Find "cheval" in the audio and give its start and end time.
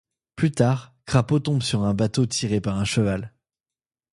2.85-3.35